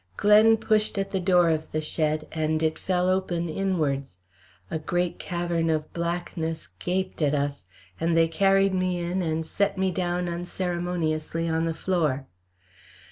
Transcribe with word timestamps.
Glen 0.17 0.57
pushed 0.57 0.97
at 0.97 1.11
the 1.11 1.19
door 1.19 1.49
of 1.49 1.71
the 1.71 1.79
shed 1.79 2.27
and 2.31 2.63
it 2.63 2.79
fell 2.79 3.07
open 3.07 3.47
inwards. 3.47 4.17
A 4.71 4.79
great 4.79 5.19
cavern 5.19 5.69
of 5.69 5.93
blackness 5.93 6.65
gaped 6.79 7.21
at 7.21 7.35
us, 7.35 7.67
and 7.99 8.17
they 8.17 8.27
carried 8.27 8.73
me 8.73 8.97
in 8.97 9.21
and 9.21 9.45
set 9.45 9.77
me 9.77 9.91
down 9.91 10.27
unceremoniously 10.27 11.47
on 11.47 11.65
the 11.65 11.75
floor. 11.75 12.25